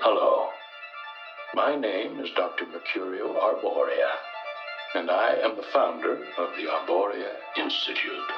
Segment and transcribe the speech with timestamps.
[0.00, 0.46] Hello.
[1.54, 2.66] My name is Dr.
[2.66, 4.14] Mercurio Arboria,
[4.94, 8.30] and I am the founder of the Arboria Institute.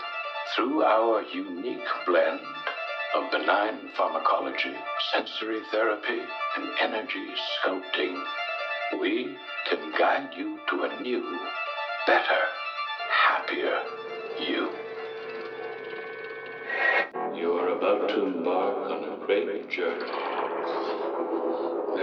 [0.57, 2.41] Through our unique blend
[3.15, 4.74] of benign pharmacology,
[5.13, 6.23] sensory therapy,
[6.56, 7.28] and energy
[7.61, 8.24] sculpting,
[8.99, 9.37] we
[9.69, 11.38] can guide you to a new,
[12.06, 12.42] better,
[13.11, 13.83] happier
[14.40, 14.71] you.
[17.38, 20.50] You are about to embark on a great journey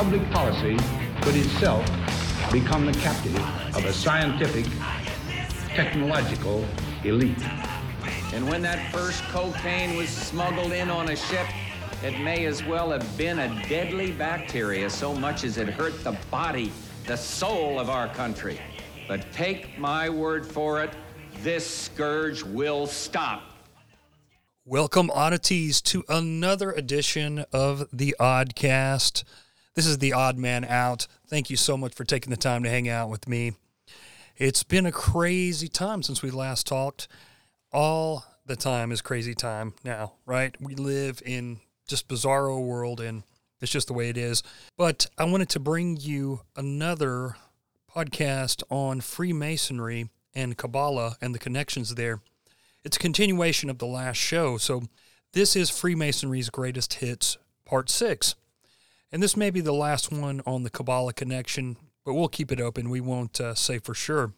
[0.00, 0.78] Public policy
[1.20, 1.84] could itself
[2.50, 3.36] become the captive
[3.76, 4.64] of a scientific,
[5.74, 6.64] technological
[7.04, 7.36] elite.
[8.32, 11.46] And when that first cocaine was smuggled in on a ship,
[12.02, 16.16] it may as well have been a deadly bacteria so much as it hurt the
[16.30, 16.72] body,
[17.04, 18.58] the soul of our country.
[19.06, 20.94] But take my word for it,
[21.42, 23.42] this scourge will stop.
[24.64, 29.24] Welcome, oddities, to another edition of the Oddcast.
[29.74, 31.06] This is the odd man out.
[31.26, 33.52] Thank you so much for taking the time to hang out with me.
[34.36, 37.08] It's been a crazy time since we last talked.
[37.72, 40.54] All the time is crazy time now, right?
[40.60, 43.22] We live in just bizarro world and
[43.60, 44.42] it's just the way it is.
[44.76, 47.36] But I wanted to bring you another
[47.94, 52.20] podcast on Freemasonry and Kabbalah and the connections there.
[52.84, 54.56] It's a continuation of the last show.
[54.56, 54.84] So
[55.32, 58.34] this is Freemasonry's greatest hits, part six.
[59.12, 62.60] And this may be the last one on the Kabbalah connection, but we'll keep it
[62.60, 62.90] open.
[62.90, 64.32] We won't uh, say for sure.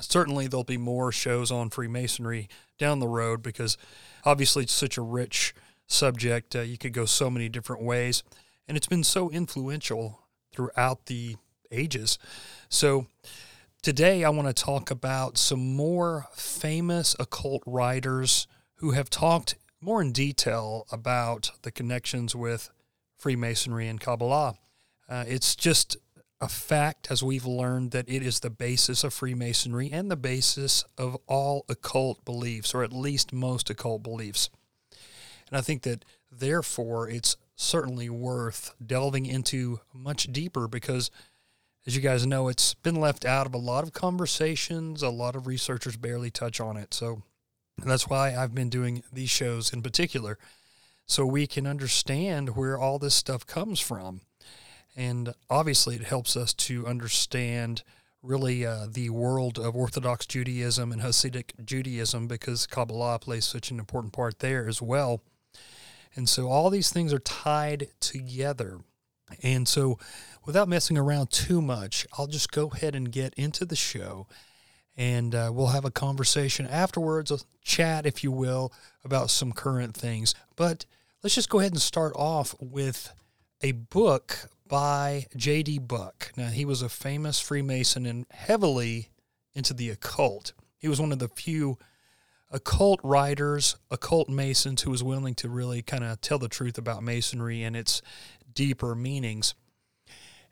[0.00, 3.76] Certainly, there'll be more shows on Freemasonry down the road because
[4.24, 5.54] obviously it's such a rich
[5.86, 6.54] subject.
[6.54, 8.22] Uh, you could go so many different ways,
[8.68, 10.20] and it's been so influential
[10.52, 11.36] throughout the
[11.72, 12.18] ages.
[12.68, 13.06] So,
[13.82, 18.46] today I want to talk about some more famous occult writers
[18.76, 22.70] who have talked more in detail about the connections with
[23.18, 24.54] Freemasonry and Kabbalah.
[25.08, 25.96] Uh, it's just
[26.40, 30.84] a fact, as we've learned, that it is the basis of Freemasonry and the basis
[30.96, 34.48] of all occult beliefs, or at least most occult beliefs.
[35.48, 41.10] And I think that therefore it's certainly worth delving into much deeper because,
[41.86, 45.02] as you guys know, it's been left out of a lot of conversations.
[45.02, 46.94] A lot of researchers barely touch on it.
[46.94, 47.22] So
[47.78, 50.38] that's why I've been doing these shows in particular
[51.08, 54.20] so we can understand where all this stuff comes from.
[54.94, 57.82] And obviously, it helps us to understand
[58.22, 63.78] really uh, the world of Orthodox Judaism and Hasidic Judaism because Kabbalah plays such an
[63.78, 65.22] important part there as well.
[66.14, 68.80] And so all these things are tied together.
[69.42, 69.98] And so,
[70.46, 74.26] without messing around too much, I'll just go ahead and get into the show.
[74.96, 78.72] And uh, we'll have a conversation afterwards, a chat, if you will,
[79.04, 80.34] about some current things.
[80.56, 80.86] But
[81.22, 83.12] let's just go ahead and start off with
[83.60, 85.80] a book by J.D.
[85.80, 86.32] Buck.
[86.36, 89.10] Now, he was a famous Freemason and heavily
[89.54, 90.52] into the occult.
[90.76, 91.78] He was one of the few
[92.50, 97.02] occult writers, occult Masons who was willing to really kind of tell the truth about
[97.02, 98.00] Masonry and its
[98.52, 99.54] deeper meanings.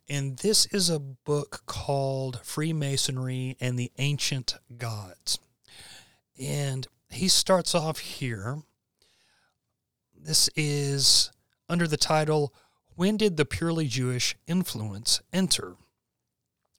[0.08, 5.38] And this is a book called Freemasonry and the Ancient Gods.
[6.40, 8.58] And he starts off here
[10.26, 11.30] this is
[11.68, 12.52] under the title,
[12.96, 15.76] When Did the Purely Jewish Influence Enter?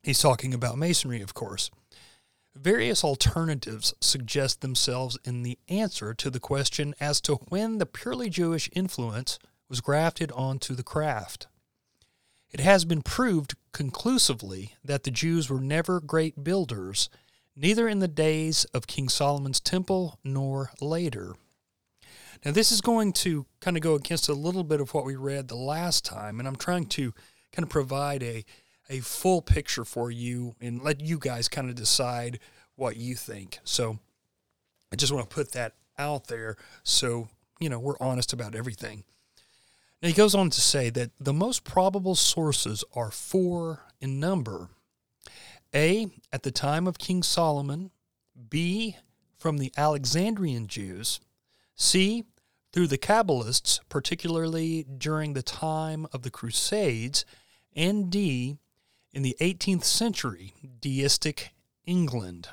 [0.04, 1.72] He's talking about Masonry, of course.
[2.56, 8.30] Various alternatives suggest themselves in the answer to the question as to when the purely
[8.30, 9.40] Jewish influence
[9.70, 11.48] was grafted onto the craft.
[12.52, 17.10] It has been proved conclusively that the Jews were never great builders,
[17.56, 21.36] neither in the days of King Solomon's temple nor later.
[22.45, 25.16] Now, this is going to kind of go against a little bit of what we
[25.16, 27.13] read the last time, and I'm trying to
[27.51, 28.45] kind of provide a,
[28.89, 32.39] a full picture for you and let you guys kind of decide
[32.75, 33.60] what you think.
[33.63, 34.00] So
[34.92, 37.30] I just want to put that out there so,
[37.60, 39.04] you know, we're honest about everything.
[40.01, 44.69] Now he goes on to say that the most probable sources are four in number.
[45.74, 47.92] A, at the time of King Solomon,
[48.50, 48.95] B,
[49.38, 51.19] from the Alexandrian Jews,
[51.80, 52.26] C,
[52.74, 57.24] through the Kabbalists, particularly during the time of the Crusades,
[57.76, 58.58] and D,
[59.14, 61.52] in the 18th century, deistic
[61.86, 62.50] England.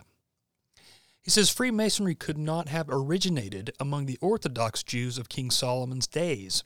[1.22, 6.62] He says Freemasonry could not have originated among the Orthodox Jews of King Solomon's days.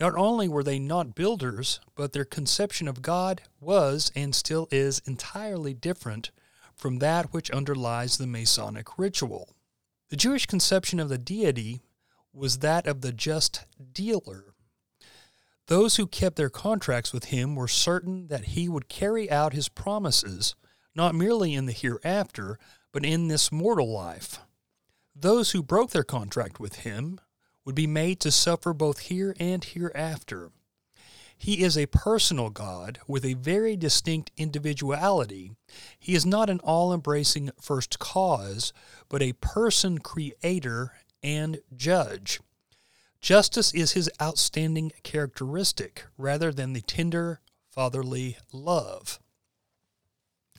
[0.00, 5.02] Not only were they not builders, but their conception of God was and still is
[5.04, 6.30] entirely different
[6.74, 9.50] from that which underlies the Masonic ritual.
[10.12, 11.80] The Jewish conception of the deity
[12.34, 13.64] was that of the just
[13.94, 14.52] dealer.
[15.68, 19.70] Those who kept their contracts with him were certain that he would carry out his
[19.70, 20.54] promises,
[20.94, 22.58] not merely in the hereafter,
[22.92, 24.40] but in this mortal life.
[25.16, 27.18] Those who broke their contract with him
[27.64, 30.50] would be made to suffer both here and hereafter.
[31.42, 35.50] He is a personal God with a very distinct individuality.
[35.98, 38.72] He is not an all embracing first cause,
[39.08, 42.38] but a person creator and judge.
[43.20, 49.18] Justice is his outstanding characteristic rather than the tender fatherly love.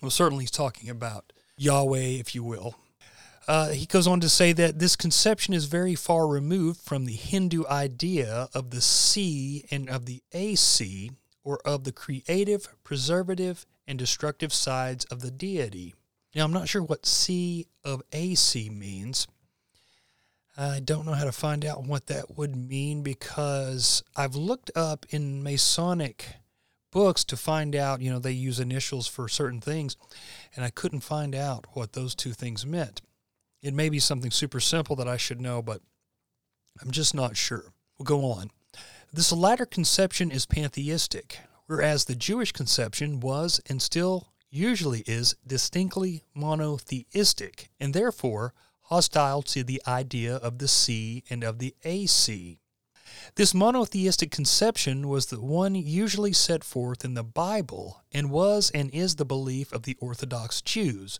[0.01, 2.75] Well, certainly he's talking about Yahweh, if you will.
[3.47, 7.13] Uh, he goes on to say that this conception is very far removed from the
[7.13, 11.11] Hindu idea of the sea and of the AC,
[11.43, 15.93] or of the creative, preservative, and destructive sides of the deity.
[16.33, 19.27] Now, I'm not sure what C of AC means.
[20.55, 25.05] I don't know how to find out what that would mean because I've looked up
[25.09, 26.27] in Masonic
[26.91, 29.97] books to find out, you know, they use initials for certain things,
[30.55, 33.01] and I couldn't find out what those two things meant.
[33.63, 35.81] It may be something super simple that I should know, but
[36.81, 37.73] I'm just not sure.
[37.97, 38.51] We'll go on.
[39.11, 46.23] This latter conception is pantheistic, whereas the Jewish conception was and still usually is distinctly
[46.35, 48.53] monotheistic, and therefore
[48.87, 52.59] hostile to the idea of the sea and of the AC.
[53.35, 58.93] This monotheistic conception was the one usually set forth in the Bible and was and
[58.93, 61.19] is the belief of the Orthodox Jews,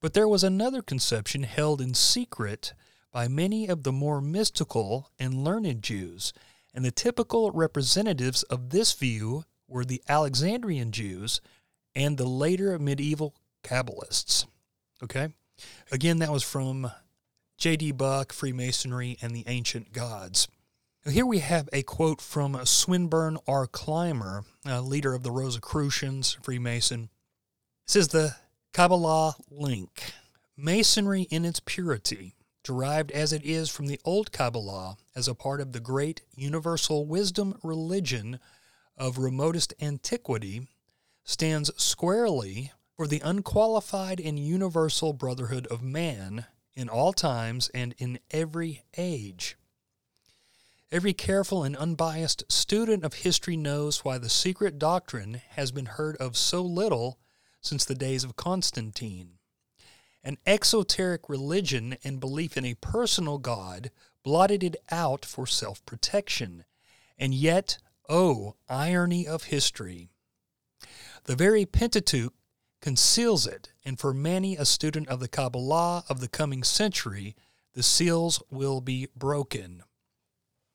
[0.00, 2.72] but there was another conception held in secret
[3.12, 6.32] by many of the more mystical and learned Jews,
[6.72, 11.40] and the typical representatives of this view were the Alexandrian Jews
[11.94, 14.46] and the later medieval Kabbalists.
[15.02, 15.28] Okay?
[15.90, 16.90] Again, that was from
[17.58, 17.92] J.D.
[17.92, 20.48] Buck, Freemasonry, and the Ancient Gods.
[21.08, 23.66] Here we have a quote from Swinburne R.
[23.66, 27.04] Clymer, uh, leader of the Rosicrucians, Freemason.
[27.04, 28.36] It says, The
[28.72, 30.12] Kabbalah link.
[30.56, 35.60] Masonry in its purity, derived as it is from the old Kabbalah as a part
[35.60, 38.38] of the great universal wisdom religion
[38.96, 40.68] of remotest antiquity,
[41.24, 48.20] stands squarely for the unqualified and universal brotherhood of man in all times and in
[48.30, 49.56] every age.
[50.92, 56.16] Every careful and unbiased student of history knows why the secret doctrine has been heard
[56.18, 57.18] of so little
[57.60, 59.38] since the days of Constantine.
[60.22, 63.90] An exoteric religion and belief in a personal God
[64.22, 66.64] blotted it out for self protection.
[67.18, 70.10] And yet, oh, irony of history!
[71.24, 72.34] The very Pentateuch
[72.80, 77.34] conceals it, and for many a student of the Kabbalah of the coming century,
[77.74, 79.82] the seals will be broken.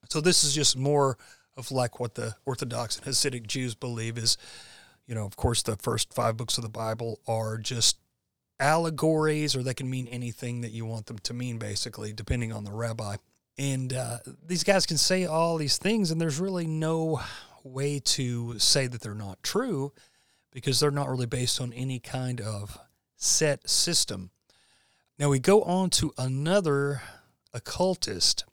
[0.10, 1.18] So, this is just more
[1.58, 4.38] of like what the Orthodox and Hasidic Jews believe is
[5.07, 7.97] you know, of course, the first five books of the Bible are just
[8.59, 12.63] allegories, or they can mean anything that you want them to mean, basically, depending on
[12.63, 13.17] the rabbi.
[13.57, 17.21] And uh, these guys can say all these things, and there's really no
[17.63, 19.91] way to say that they're not true
[20.51, 22.77] because they're not really based on any kind of
[23.15, 24.31] set system.
[25.17, 27.01] Now we go on to another
[27.53, 28.45] occultist.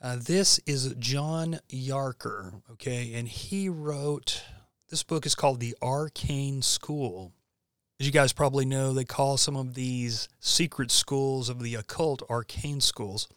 [0.00, 4.42] Uh, this is John Yarker, okay, and he wrote
[4.90, 7.32] this book is called The Arcane School.
[8.00, 12.28] As you guys probably know, they call some of these secret schools of the occult
[12.28, 13.28] arcane schools.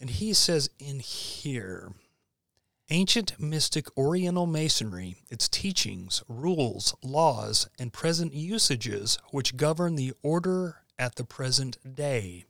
[0.00, 1.92] And he says in here
[2.90, 10.78] ancient mystic Oriental Masonry, its teachings, rules, laws, and present usages which govern the order
[10.98, 12.46] at the present day.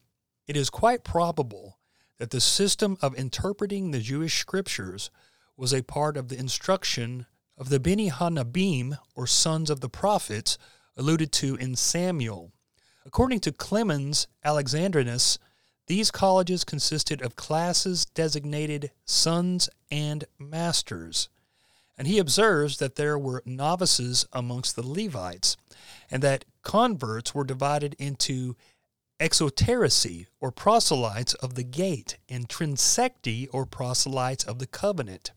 [0.47, 1.78] It is quite probable
[2.18, 5.11] that the system of interpreting the Jewish scriptures
[5.59, 7.26] was a part of the instruction
[7.58, 10.58] of the Beni Hanabim, or sons of the prophets,
[10.96, 12.52] alluded to in Samuel.
[13.04, 15.38] According to Clemens Alexandrinus,
[15.86, 21.28] these colleges consisted of classes designated sons and masters.
[21.96, 25.56] And he observes that there were novices amongst the Levites,
[26.10, 28.56] and that converts were divided into
[29.18, 35.30] exoterici, or proselytes of the gate, and trinsecti, or proselytes of the covenant.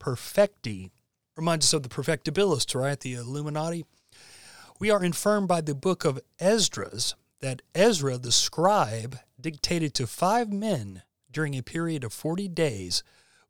[0.00, 0.90] Perfecti.
[1.40, 3.00] Reminds us of the perfectibilists, right?
[3.00, 3.86] The Illuminati.
[4.78, 10.52] We are infirmed by the book of Esdras that Ezra the scribe dictated to five
[10.52, 11.00] men
[11.32, 13.02] during a period of 40 days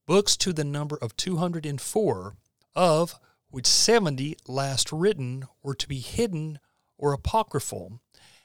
[0.07, 2.37] books to the number of 204,
[2.77, 3.19] of
[3.51, 6.61] which 70 last written were to be hidden
[6.97, 7.99] or apocryphal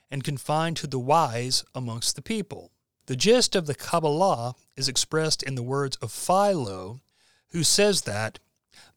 [0.10, 2.72] and confined to the wise amongst the people.
[3.06, 7.02] The gist of the Kabbalah is expressed in the words of Philo,
[7.50, 8.40] who says that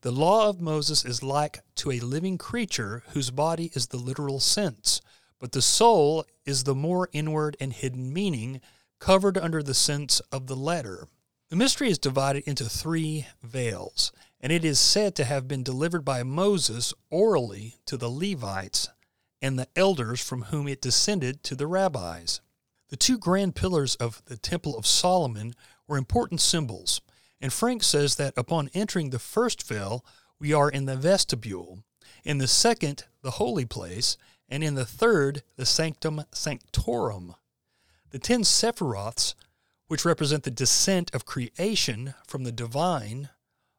[0.01, 4.41] the law of Moses is like to a living creature whose body is the literal
[4.41, 5.01] sense,
[5.39, 8.61] but the soul is the more inward and hidden meaning
[8.99, 11.07] covered under the sense of the letter.
[11.51, 16.05] The mystery is divided into three veils, and it is said to have been delivered
[16.05, 18.89] by Moses orally to the Levites
[19.41, 22.41] and the elders from whom it descended to the rabbis.
[22.89, 25.55] The two grand pillars of the Temple of Solomon
[25.87, 27.01] were important symbols,
[27.41, 30.05] and Franck says that upon entering the first veil,
[30.39, 31.85] we are in the vestibule,
[32.25, 34.17] in the second, the holy place,
[34.49, 37.35] and in the third, the sanctum sanctorum.
[38.11, 39.35] The ten Sephiroths,
[39.87, 43.29] which represent the descent of creation from the divine,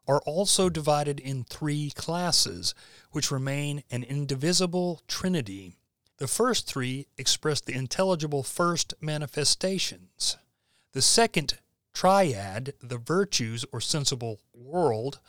[0.08, 2.74] are also divided in three classes,
[3.12, 5.76] which remain an indivisible trinity.
[6.18, 10.38] The first three express the intelligible first manifestations.
[10.94, 11.60] The second
[11.94, 15.20] triad, the virtues or sensible world,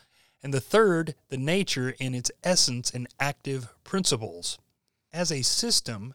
[0.43, 4.59] and the third, the nature in its essence and active principles.
[5.13, 6.15] As a system,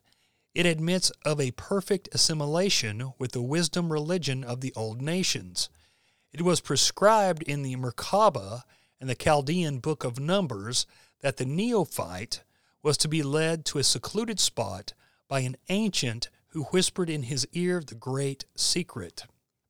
[0.54, 5.70] it admits of a perfect assimilation with the wisdom religion of the old nations.
[6.32, 8.64] It was prescribed in the Merkaba
[9.00, 10.88] and the Chaldean Book of Numbers
[11.22, 12.44] that the neophyte
[12.82, 14.94] was to be led to a secluded spot
[15.28, 19.26] by an ancient who whispered in his ear the great secret.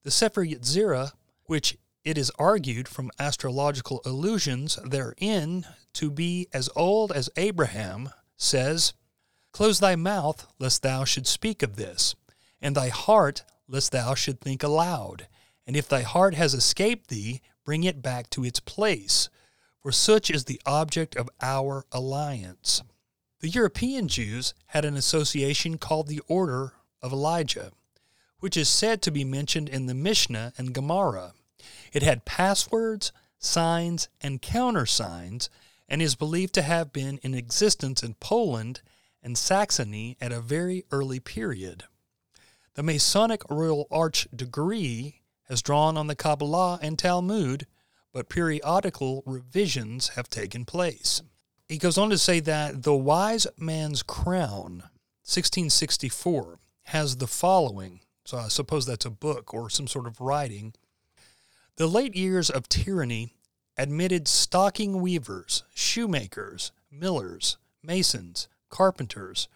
[0.05, 1.13] The Sefer Yetzirah,
[1.45, 8.93] which it is argued from astrological allusions therein to be as old as Abraham, says,
[9.51, 12.13] Close thy mouth, lest thou should speak of this,
[12.61, 15.27] and thy heart, lest thou should think aloud.
[15.65, 19.29] And if thy heart has escaped thee, bring it back to its place,
[19.81, 22.83] for such is the object of our alliance.
[23.39, 27.71] The European Jews had an association called the Order of Elijah,
[28.39, 31.33] which is said to be mentioned in the Mishnah and Gemara.
[31.93, 35.49] It had passwords, signs, and countersigns,
[35.87, 38.81] and is believed to have been in existence in Poland
[39.21, 41.85] and Saxony at a very early period.
[42.75, 47.67] The Masonic Royal Arch degree has drawn on the Kabbalah and Talmud,
[48.11, 51.21] but periodical revisions have taken place.
[51.67, 54.83] He goes on to say that the Wise Man's Crown,
[55.23, 58.01] 1664, has the following.
[58.25, 60.73] So I suppose that's a book or some sort of writing.
[61.77, 63.35] The late years of tyranny
[63.77, 69.47] admitted stocking weavers, shoemakers, millers, masons, carpenters,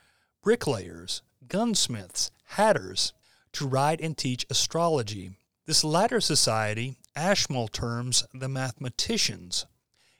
[0.44, 3.14] bricklayers, gunsmiths, hatters
[3.54, 5.32] to write and teach astrology.
[5.66, 9.66] This latter society Ashmole terms the mathematicians.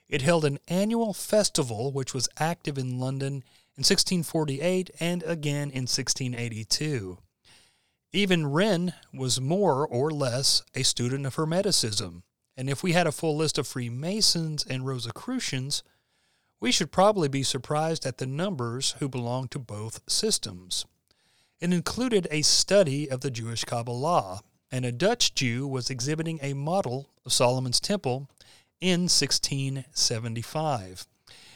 [0.08, 3.44] It held an annual festival which was active in London
[3.76, 7.18] in 1648 and again in 1682.
[8.12, 12.24] Even Wren was more or less a student of Hermeticism,
[12.56, 15.84] and if we had a full list of Freemasons and Rosicrucians,
[16.58, 20.84] we should probably be surprised at the numbers who belonged to both systems.
[21.60, 24.40] It included a study of the Jewish Kabbalah,
[24.72, 28.28] and a Dutch Jew was exhibiting a model of Solomon's Temple
[28.80, 31.06] in 1675.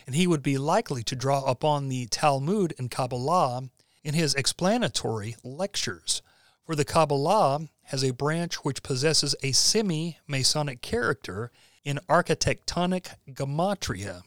[0.06, 3.70] And he would be likely to draw upon the Talmud and Kabbalah
[4.04, 6.23] in his explanatory lectures,
[6.64, 11.50] for the Kabbalah has a branch which possesses a semi Masonic character
[11.85, 14.23] in architectonic gematria,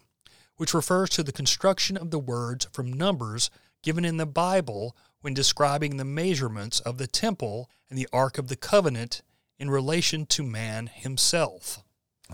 [0.58, 3.50] which refers to the construction of the words from numbers
[3.82, 8.48] given in the Bible when describing the measurements of the temple and the Ark of
[8.48, 9.22] the Covenant
[9.58, 11.84] in relation to man himself.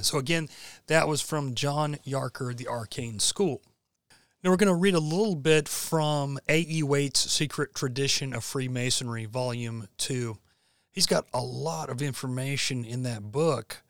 [0.01, 0.50] So, again,
[0.88, 3.62] that was from John Yarker, The Arcane School.
[4.43, 6.83] Now, we're going to read a little bit from A.E.
[6.83, 10.38] Waite's Secret Tradition of Freemasonry, Volume 2.
[10.91, 13.83] He's got a lot of information in that book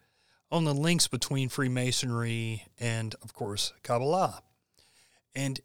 [0.51, 4.43] on the links between Freemasonry and, of course, Kabbalah.
[5.33, 5.59] And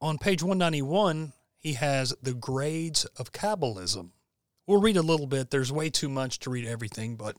[0.00, 4.10] on page 191, he has the grades of Kabbalism.
[4.68, 5.50] We'll read a little bit.
[5.50, 7.36] There's way too much to read everything, but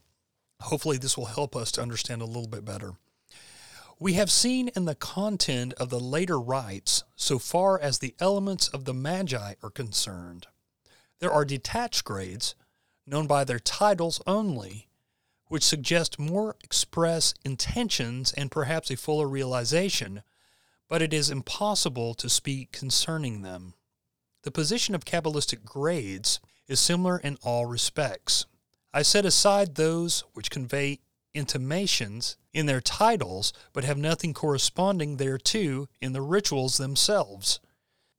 [0.60, 2.96] hopefully this will help us to understand a little bit better.
[4.02, 8.70] We have seen in the content of the later rites, so far as the elements
[8.70, 10.48] of the Magi are concerned,
[11.20, 12.56] there are detached grades,
[13.06, 14.88] known by their titles only,
[15.48, 20.24] which suggest more express intentions and perhaps a fuller realization,
[20.88, 23.74] but it is impossible to speak concerning them.
[24.44, 26.40] The position of Kabbalistic grades
[26.70, 28.46] is similar in all respects.
[28.94, 31.00] I set aside those which convey
[31.34, 37.60] intimations in their titles, but have nothing corresponding thereto in the rituals themselves.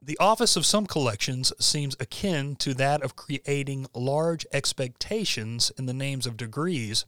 [0.03, 5.93] The office of some collections seems akin to that of creating large expectations in the
[5.93, 7.05] names of degrees,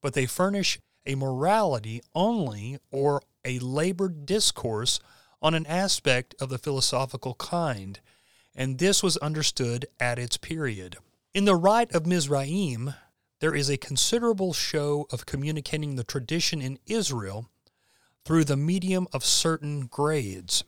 [0.00, 5.00] but they furnish a morality only or a labored discourse
[5.42, 8.00] on an aspect of the philosophical kind,
[8.54, 10.96] and this was understood at its period.
[11.34, 12.94] In the Rite of Mizraim,
[13.40, 17.48] there is a considerable show of communicating the tradition in Israel
[18.24, 20.64] through the medium of certain grades.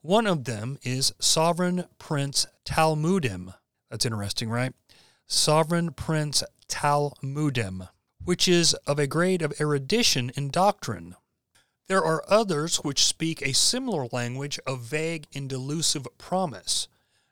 [0.00, 3.52] One of them is Sovereign Prince Talmudim.
[3.90, 4.72] That's interesting, right?
[5.26, 7.88] Sovereign Prince Talmudim,
[8.24, 11.16] which is of a grade of erudition in doctrine.
[11.88, 16.86] There are others which speak a similar language of vague and delusive promise.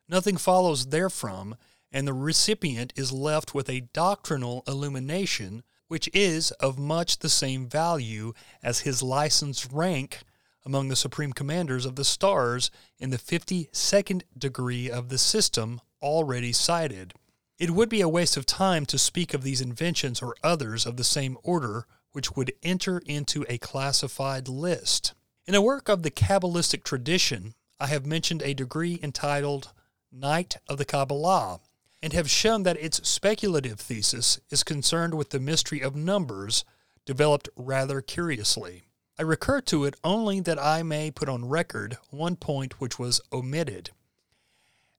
[0.08, 1.56] Nothing follows therefrom,
[1.96, 7.66] and the recipient is left with a doctrinal illumination which is of much the same
[7.66, 10.20] value as his licensed rank
[10.66, 16.52] among the supreme commanders of the stars in the 52nd degree of the system already
[16.52, 17.14] cited.
[17.58, 20.98] It would be a waste of time to speak of these inventions or others of
[20.98, 25.14] the same order which would enter into a classified list.
[25.46, 29.72] In a work of the Kabbalistic tradition, I have mentioned a degree entitled
[30.12, 31.60] Knight of the Kabbalah,
[32.02, 36.64] and have shown that its speculative thesis is concerned with the mystery of numbers,
[37.04, 38.84] developed rather curiously.
[39.18, 43.20] I recur to it only that I may put on record one point which was
[43.32, 43.90] omitted.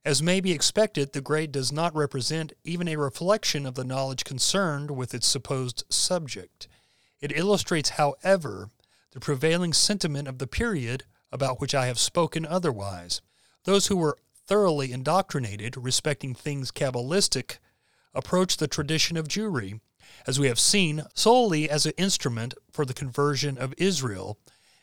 [0.04, 4.24] As may be expected, the grade does not represent even a reflection of the knowledge
[4.24, 6.68] concerned with its supposed subject.
[7.20, 8.70] It illustrates, however,
[9.12, 13.22] the prevailing sentiment of the period about which I have spoken otherwise.
[13.66, 17.58] Those who were thoroughly indoctrinated respecting things Kabbalistic
[18.14, 19.80] approached the tradition of Jewry,
[20.26, 24.40] as we have seen, solely as an instrument for the conversion of Israel,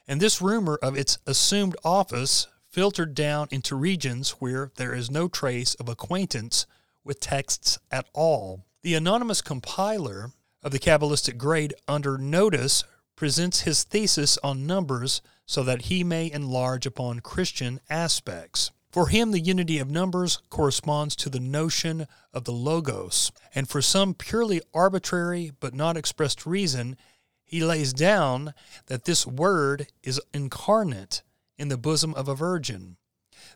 [0.07, 5.29] and this rumor of its assumed office filtered down into regions where there is no
[5.29, 6.67] trace of acquaintance
[7.03, 8.65] with texts at all.
[8.83, 10.31] The anonymous compiler
[10.63, 12.85] of the Kabbalistic grade under notice
[13.17, 18.71] presents his thesis on numbers so that he may enlarge upon Christian aspects.
[18.95, 23.83] For him, the unity of numbers corresponds to the notion of the Logos, and for
[23.83, 26.97] some purely arbitrary but not expressed reason,
[27.43, 28.55] he lays down
[28.87, 31.23] that this word is incarnate
[31.59, 32.97] in the bosom of a virgin.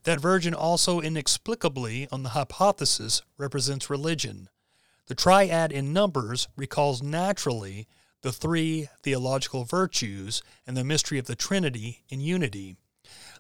[0.02, 4.48] That virgin also inexplicably, on the hypothesis, represents religion.
[5.06, 7.86] The triad in Numbers recalls naturally
[8.22, 12.74] the three theological virtues and the mystery of the Trinity in unity.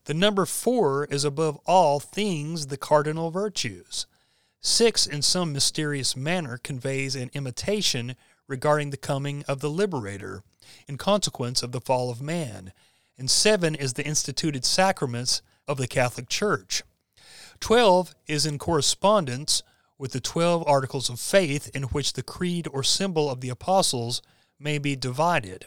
[0.04, 4.06] The number four is above all things the cardinal virtues.
[4.60, 10.42] Six, in some mysterious manner, conveys an imitation regarding the coming of the liberator
[10.86, 12.72] in consequence of the fall of man,
[13.16, 16.82] and seven is the instituted sacraments of the Catholic Church.
[17.60, 19.62] Twelve is in correspondence
[19.98, 24.22] with the twelve articles of faith in which the creed or symbol of the apostles
[24.58, 25.66] may be divided.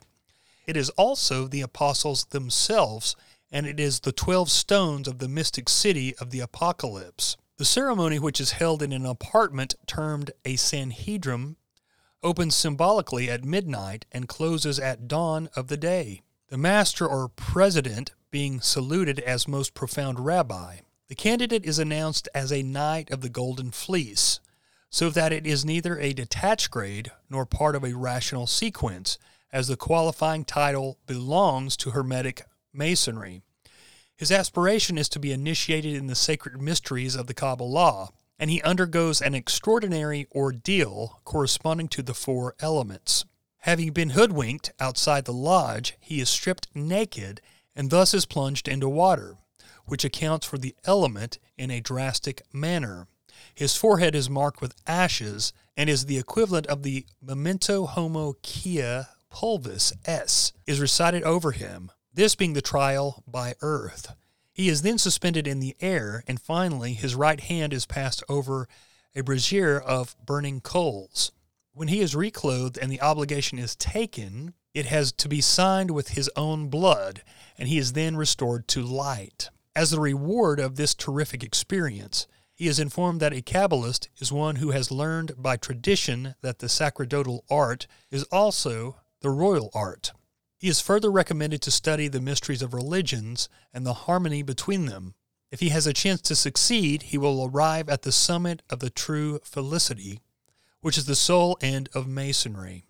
[0.65, 3.15] It is also the apostles themselves,
[3.52, 7.36] and it is the twelve stones of the mystic city of the Apocalypse.
[7.58, 11.58] The ceremony, which is held in an apartment termed a Sanhedrim,
[12.24, 18.12] opens symbolically at midnight and closes at dawn of the day the master or president
[18.30, 20.78] being saluted as most profound rabbi.
[21.08, 24.40] The candidate is announced as a knight of the golden fleece,
[24.90, 29.18] so that it is neither a detached grade nor part of a rational sequence,
[29.54, 33.42] as the qualifying title belongs to Hermetic Masonry.
[34.16, 38.62] His aspiration is to be initiated in the sacred mysteries of the Kabbalah, and he
[38.62, 43.26] undergoes an extraordinary ordeal corresponding to the four elements.
[43.60, 47.42] Having been hoodwinked outside the lodge, he is stripped naked
[47.76, 49.38] and thus is plunged into water,
[49.86, 53.08] which accounts for the element in a drastic manner.
[53.54, 59.10] His forehead is marked with ashes and is the equivalent of the memento homo quia
[59.32, 64.13] Pulvis es, is recited over him, this being the trial by earth.
[64.54, 68.67] He is then suspended in the air, and finally his right hand is passed over
[69.15, 71.32] a brazier of burning coals.
[71.74, 76.10] When he is reclothed and the obligation is taken, it has to be signed with
[76.10, 77.24] his own blood,
[77.58, 79.50] and he is then restored to light.
[79.76, 84.58] As the reward of this terrific experience, he is informed that a Kabbalist is one
[84.58, 90.12] who has learned by tradition that the sacerdotal art is also the royal art.
[90.62, 95.15] He is further recommended to study the mysteries of religions and the harmony between them.
[95.50, 98.91] If he has a chance to succeed, he will arrive at the summit of the
[98.91, 100.19] true felicity,
[100.82, 102.86] which is the sole end of Masonry.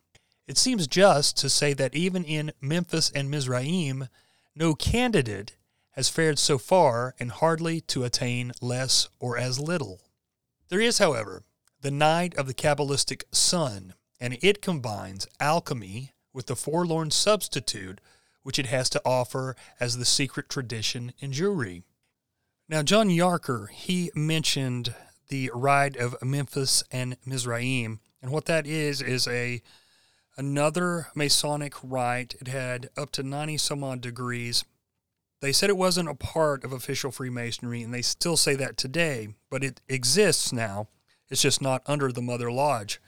[0.48, 4.10] It seems just to say that even in Memphis and Mizraim,
[4.54, 5.56] no candidate
[5.92, 10.02] has fared so far and hardly to attain less or as little.
[10.68, 11.46] There is, however,
[11.80, 18.00] the Knight of the Kabbalistic Sun, and it combines alchemy with the forlorn substitute
[18.44, 21.84] which it has to offer as the secret tradition in Jewry.
[22.68, 24.96] Now, John Yarker, he mentioned
[25.28, 29.62] the rite of Memphis and Mizraim, and what that is is a
[30.38, 32.36] another Masonic rite.
[32.40, 34.64] It had up to 90 some odd degrees.
[35.42, 39.30] They said it wasn't a part of official Freemasonry, and they still say that today,
[39.50, 40.88] but it exists now.
[41.30, 43.02] It's just not under the Mother Lodge.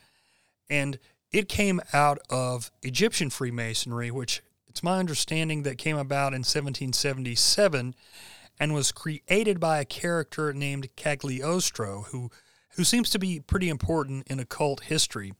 [0.69, 0.97] And
[1.33, 7.95] it came out of Egyptian Freemasonry, which it's my understanding that came about in 1777
[8.59, 12.29] and was created by a character named Cagliostro, who,
[12.75, 15.33] who seems to be pretty important in occult history.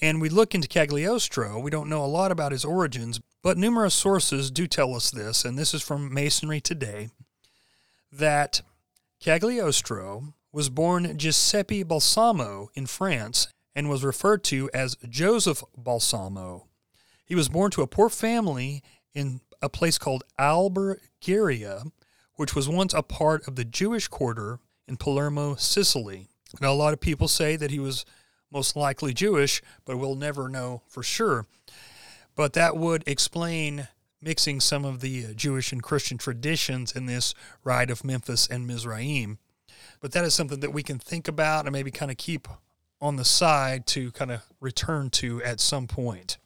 [0.00, 1.58] And we look into Cagliostro.
[1.58, 5.44] We don't know a lot about his origins, but numerous sources do tell us this,
[5.44, 7.10] and this is from Masonry Today,
[8.10, 8.62] that
[9.20, 16.66] Cagliostro was born Giuseppe Balsamo in France and was referred to as Joseph Balsamo.
[17.26, 18.82] He was born to a poor family
[19.14, 21.92] in a place called Albergheria,
[22.36, 24.58] which was once a part of the Jewish quarter
[24.88, 26.28] in Palermo, Sicily.
[26.60, 28.06] Now, a lot of people say that he was
[28.50, 31.46] most likely Jewish, but we'll never know for sure.
[32.34, 33.88] But that would explain
[34.22, 37.34] mixing some of the uh, Jewish and Christian traditions in this
[37.64, 39.38] rite of Memphis and Mizraim.
[40.00, 42.48] But that is something that we can think about and maybe kind of keep
[43.00, 46.38] on the side to kind of return to at some point.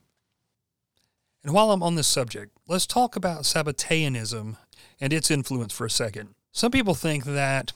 [1.42, 4.56] And while I'm on this subject, let's talk about Sabbateanism
[5.00, 6.34] and its influence for a second.
[6.52, 7.72] Some people think that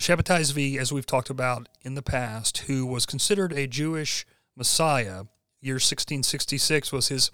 [0.00, 4.26] Shabbatai Zvi, as we've talked about in the past, who was considered a Jewish
[4.56, 5.24] Messiah,
[5.60, 7.30] year 1666 was his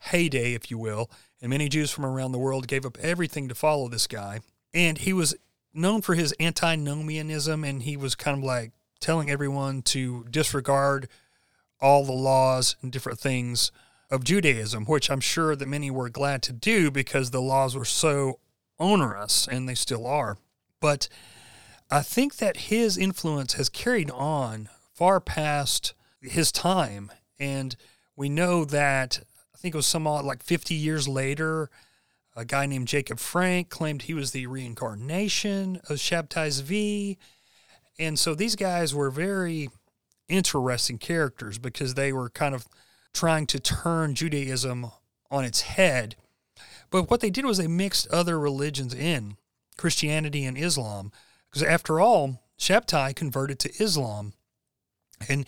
[0.00, 3.54] heyday, if you will, and many Jews from around the world gave up everything to
[3.54, 4.40] follow this guy.
[4.72, 5.34] And he was
[5.72, 8.72] known for his antinomianism, and he was kind of like
[9.04, 11.08] telling everyone to disregard
[11.78, 13.70] all the laws and different things
[14.10, 17.84] of Judaism, which I'm sure that many were glad to do because the laws were
[17.84, 18.38] so
[18.78, 20.38] onerous, and they still are.
[20.80, 21.08] But
[21.90, 27.12] I think that his influence has carried on far past his time.
[27.38, 27.76] And
[28.16, 29.20] we know that,
[29.54, 31.68] I think it was somewhat like 50 years later,
[32.34, 37.18] a guy named Jacob Frank claimed he was the reincarnation of Shabtai Zvi.
[37.98, 39.68] And so these guys were very
[40.28, 42.66] interesting characters because they were kind of
[43.12, 44.90] trying to turn Judaism
[45.30, 46.16] on its head.
[46.90, 49.36] But what they did was they mixed other religions in,
[49.76, 51.12] Christianity and Islam,
[51.50, 54.32] because after all, Shabtai converted to Islam.
[55.28, 55.46] And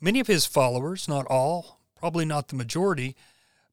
[0.00, 3.16] many of his followers, not all, probably not the majority,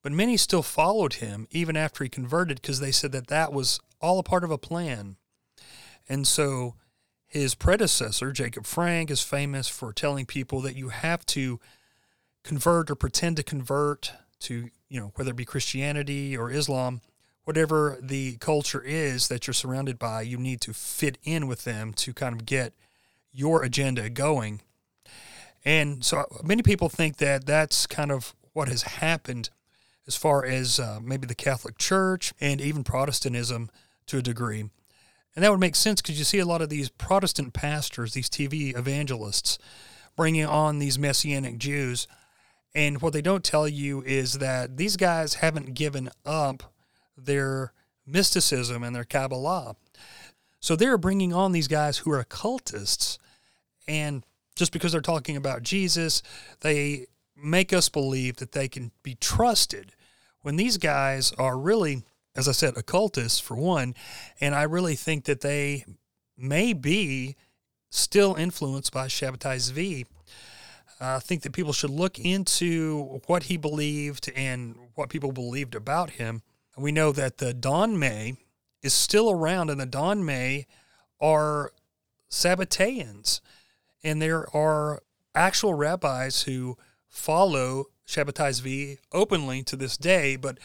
[0.02, 3.80] but many still followed him even after he converted because they said that that was
[4.02, 5.18] all a part of a plan.
[6.08, 6.76] And so
[7.28, 11.60] his predecessor, Jacob Frank, is famous for telling people that you have to
[12.44, 17.02] convert or pretend to convert to, you know, whether it be Christianity or Islam,
[17.44, 21.94] whatever the culture is that you're surrounded by, you need to fit in with them
[21.94, 22.74] to kind of get
[23.34, 24.62] your agenda going.
[25.64, 29.50] And so many people think that that's kind of what has happened
[30.08, 33.70] as far as uh, maybe the Catholic Church and even Protestantism
[34.06, 34.70] to a degree.
[35.36, 38.30] And that would make sense because you see a lot of these Protestant pastors, these
[38.30, 39.60] TV evangelists,
[40.16, 42.08] bringing on these Messianic Jews
[42.76, 46.74] and what they don't tell you is that these guys haven't given up
[47.18, 47.72] their
[48.06, 49.78] mysticism and their Kabbalah.
[50.60, 53.18] So they're bringing on these guys who are occultists.
[53.88, 54.26] And
[54.58, 56.22] just because they're talking about Jesus,
[56.60, 59.94] they make us believe that they can be trusted
[60.42, 62.04] when these guys are really,
[62.36, 63.96] as I said, occultists for one.
[64.42, 65.86] And I really think that they
[66.38, 67.36] may be
[67.90, 70.06] still influenced by Shabbatai Zvi
[71.00, 76.12] I think that people should look into what he believed and what people believed about
[76.12, 76.42] him.
[76.78, 78.38] We know that the Dönmeh
[78.82, 80.66] is still around, and the Dönmeh
[81.20, 81.72] are
[82.30, 83.42] Sabbateans.
[84.04, 85.02] And there are
[85.34, 86.78] actual rabbis who
[87.10, 90.60] follow Shabbatai Zvi openly to this day, but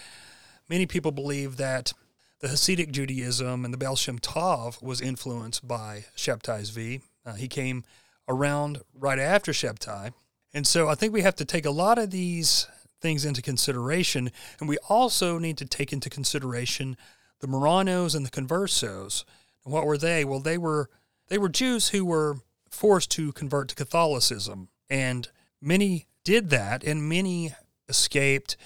[0.70, 1.92] many people believe that
[2.38, 7.02] the Hasidic Judaism and the Baal Shem Tov was influenced by Shabbatai Zvi.
[7.26, 7.84] Uh, he came
[8.28, 10.12] around right after Shabbatai.
[10.54, 12.68] And so I think we have to take a lot of these
[13.00, 14.30] things into consideration.
[14.60, 16.96] And we also need to take into consideration
[17.40, 19.24] the Marranos and the Conversos.
[19.64, 20.24] And what were they?
[20.24, 20.88] Well, they were
[21.28, 22.36] they were Jews who were
[22.70, 24.68] forced to convert to Catholicism.
[24.88, 25.28] And
[25.60, 27.54] many did that, and many
[27.88, 28.56] escaped,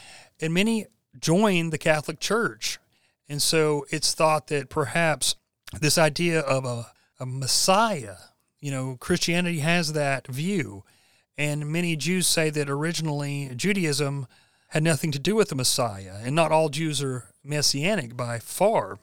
[0.40, 0.87] and many
[1.18, 2.79] joined the Catholic Church.
[3.29, 5.37] And so it's thought that perhaps
[5.81, 6.87] this idea of a,
[7.18, 8.16] a Messiah,
[8.61, 10.85] you know, Christianity has that view.
[11.37, 14.27] And many Jews say that originally Judaism
[14.68, 18.98] had nothing to do with the Messiah, and not all Jews are messianic by far.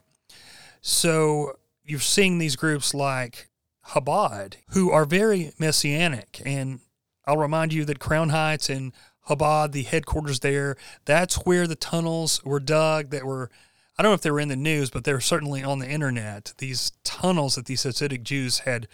[0.82, 3.50] So you're seeing these groups like
[3.90, 6.42] Chabad, who are very messianic.
[6.46, 6.80] And
[7.26, 8.94] I'll remind you that Crown Heights and
[9.28, 13.50] Chabad, the headquarters there, that's where the tunnels were dug that were,
[13.98, 16.54] I don't know if they were in the news, but they're certainly on the internet.
[16.58, 18.88] These tunnels that these Hasidic Jews had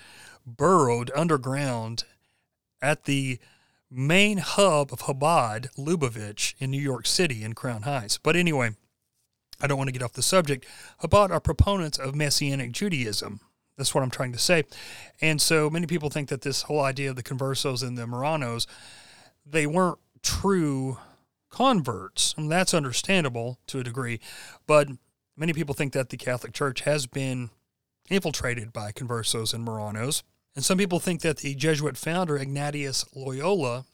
[0.45, 2.03] burrowed underground
[2.81, 3.39] at the
[3.89, 8.17] main hub of Chabad, Lubavitch, in New York City in Crown Heights.
[8.17, 8.71] But anyway,
[9.61, 10.65] I don't want to get off the subject.
[11.01, 13.39] Chabad are proponents of Messianic Judaism.
[13.77, 14.63] That's what I'm trying to say.
[15.21, 18.65] And so many people think that this whole idea of the conversos and the Marranos,
[19.45, 20.97] they weren't true
[21.49, 22.35] converts.
[22.37, 24.19] And that's understandable to a degree.
[24.67, 24.89] But
[25.37, 27.49] many people think that the Catholic Church has been
[28.09, 30.23] infiltrated by conversos and Marranos.
[30.55, 33.85] And some people think that the Jesuit founder, Ignatius Loyola,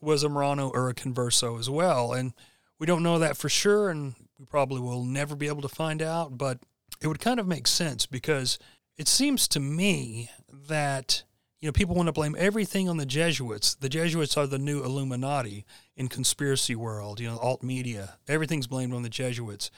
[0.00, 2.12] was a Marrano or a converso as well.
[2.12, 2.32] And
[2.78, 6.02] we don't know that for sure, and we probably will never be able to find
[6.02, 6.58] out, but
[7.00, 8.58] it would kind of make sense because
[8.98, 11.22] it seems to me that
[11.62, 13.76] you know people want to blame everything on the Jesuits.
[13.76, 15.64] The Jesuits are the new Illuminati
[15.96, 17.20] in conspiracy world.
[17.20, 18.18] You know, alt media.
[18.26, 19.70] Everything's blamed on the Jesuits.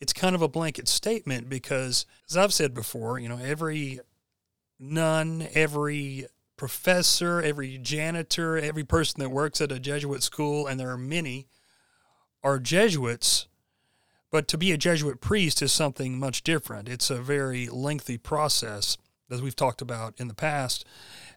[0.00, 4.00] It's kind of a blanket statement because, as I've said before, you know, every
[4.80, 10.90] nun, every professor, every janitor, every person that works at a Jesuit school, and there
[10.90, 11.46] are many,
[12.42, 13.48] are Jesuits
[14.30, 16.88] but to be a Jesuit priest is something much different.
[16.88, 18.98] It's a very lengthy process,
[19.30, 20.84] as we've talked about in the past.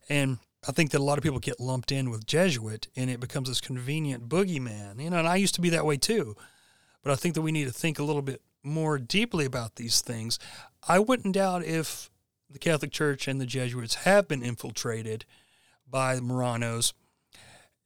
[0.10, 3.20] And I think that a lot of people get lumped in with Jesuit and it
[3.20, 5.02] becomes this convenient boogeyman.
[5.02, 6.36] You know, and I used to be that way too.
[7.04, 10.02] But I think that we need to think a little bit more deeply about these
[10.02, 10.38] things.
[10.88, 12.12] I wouldn't doubt if
[12.50, 15.26] the Catholic Church and the Jesuits have been infiltrated
[15.90, 16.94] by Marranos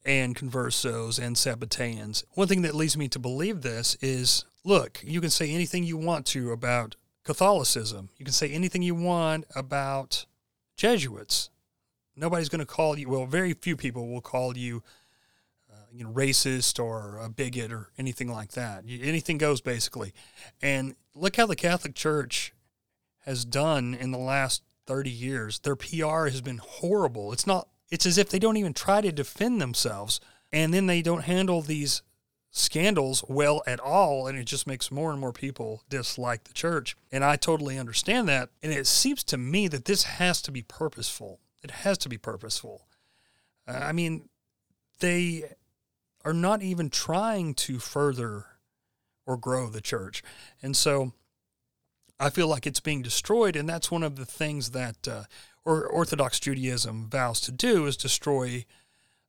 [0.05, 2.23] and Conversos and Sabbateans.
[2.33, 5.97] One thing that leads me to believe this is look, you can say anything you
[5.97, 8.09] want to about Catholicism.
[8.17, 10.25] You can say anything you want about
[10.77, 11.49] Jesuits.
[12.15, 14.83] Nobody's going to call you, well, very few people will call you,
[15.69, 18.85] uh, you know, racist or a bigot or anything like that.
[18.87, 20.13] Anything goes, basically.
[20.61, 22.53] And look how the Catholic Church
[23.25, 25.59] has done in the last 30 years.
[25.59, 27.33] Their PR has been horrible.
[27.33, 30.19] It's not it's as if they don't even try to defend themselves
[30.51, 32.01] and then they don't handle these
[32.57, 36.95] scandals well at all and it just makes more and more people dislike the church.
[37.11, 38.49] And i totally understand that.
[38.63, 41.41] And it seems to me that this has to be purposeful.
[41.63, 42.87] It has to be purposeful.
[43.67, 44.29] Uh, i mean
[44.99, 45.51] they
[46.23, 48.45] are not even trying to further
[49.25, 50.23] or grow the church.
[50.61, 51.11] And so
[52.17, 55.23] i feel like it's being destroyed and that's one of the things that uh,
[55.65, 58.65] or Orthodox Judaism vows to do is destroy,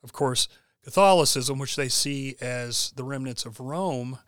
[0.05, 0.49] of course,
[0.87, 4.21] Catholicism, which they see as the remnants of Rome,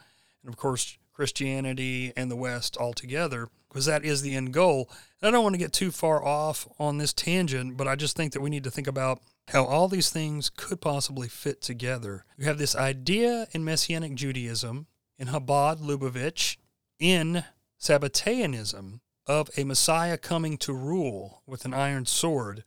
[0.42, 4.90] and of course, Christianity and the West altogether, because that is the end goal.
[5.22, 8.16] And I don't want to get too far off on this tangent, but I just
[8.16, 12.24] think that we need to think about how all these things could possibly fit together.
[12.36, 16.56] You have this idea in Messianic Judaism, in Chabad Lubavitch,
[16.98, 17.44] in
[17.80, 22.64] Sabbateanism, of a Messiah coming to rule with an iron sword,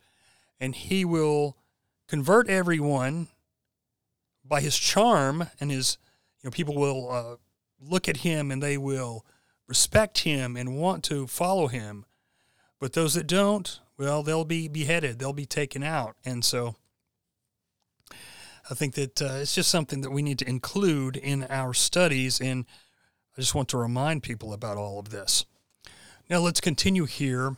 [0.58, 1.58] and he will
[2.08, 3.28] convert everyone
[4.44, 5.98] by his charm and his
[6.42, 7.36] you know people will uh,
[7.80, 9.24] look at him and they will
[9.68, 12.04] respect him and want to follow him
[12.80, 16.76] but those that don't well they'll be beheaded they'll be taken out and so
[18.70, 22.40] i think that uh, it's just something that we need to include in our studies
[22.40, 22.66] and
[23.36, 25.46] i just want to remind people about all of this
[26.28, 27.56] now let's continue here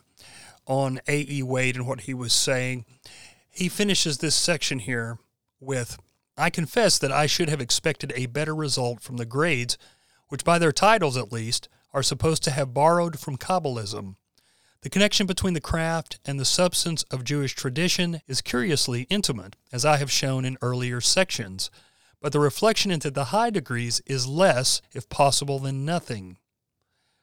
[0.66, 1.42] on A.E.
[1.42, 2.84] Waite and what he was saying.
[3.50, 5.18] He finishes this section here
[5.60, 5.98] with
[6.36, 9.78] I confess that I should have expected a better result from the grades,
[10.28, 14.16] which, by their titles at least, are supposed to have borrowed from Kabbalism.
[14.82, 19.84] The connection between the craft and the substance of Jewish tradition is curiously intimate, as
[19.84, 21.70] I have shown in earlier sections,
[22.20, 26.36] but the reflection into the high degrees is less, if possible, than nothing.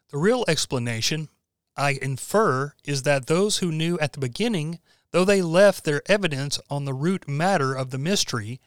[0.09, 1.29] The real explanation,
[1.75, 4.79] I infer, is that those who knew at the beginning,
[5.11, 8.59] though they left their evidence on the root matter of the mystery,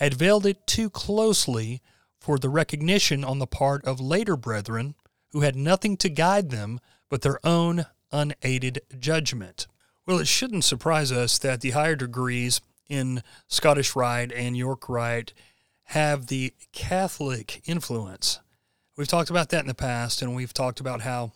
[0.00, 1.82] had veiled it too closely
[2.18, 4.94] for the recognition on the part of later brethren
[5.32, 9.66] who had nothing to guide them but their own unaided judgment.
[10.06, 15.34] Well, it shouldn't surprise us that the higher degrees in Scottish Rite and York Rite
[15.84, 18.40] have the Catholic influence.
[18.96, 21.32] We've talked about that in the past, and we've talked about how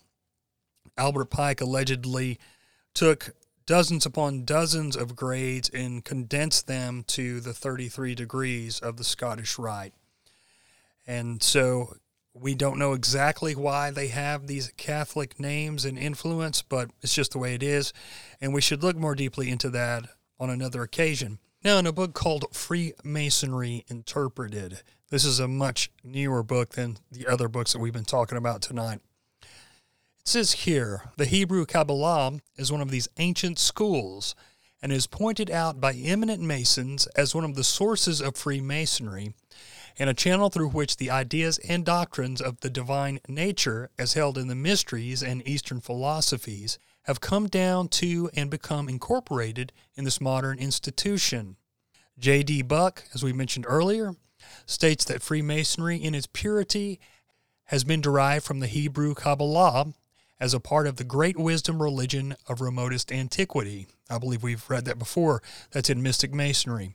[0.97, 2.39] Albert Pike allegedly
[2.95, 3.35] took
[3.67, 9.59] dozens upon dozens of grades and condensed them to the 33 degrees of the Scottish
[9.59, 9.95] Rite.
[11.07, 11.97] And so
[12.35, 17.33] we don't know exactly why they have these Catholic names and influence, but it's just
[17.33, 17.93] the way it is.
[18.41, 20.07] And we should look more deeply into that
[20.41, 21.39] on another occasion.
[21.63, 27.27] Now, in a book called Freemasonry Interpreted, this is a much newer book than the
[27.27, 29.01] other books that we've been talking about tonight.
[30.25, 34.35] It says here the Hebrew Kabbalah is one of these ancient schools
[34.81, 39.35] and is pointed out by eminent Masons as one of the sources of Freemasonry
[39.99, 44.39] and a channel through which the ideas and doctrines of the divine nature, as held
[44.39, 50.23] in the mysteries and Eastern philosophies, have come down to and become incorporated in this
[50.23, 51.57] modern institution.
[52.19, 52.63] J.D.
[52.63, 54.15] Buck, as we mentioned earlier,
[54.65, 56.99] states that Freemasonry in its purity
[57.65, 59.93] has been derived from the Hebrew Kabbalah
[60.41, 63.87] as a part of the great wisdom religion of remotest antiquity.
[64.11, 65.43] I believe we've read that before.
[65.71, 66.95] That's in Mystic Masonry.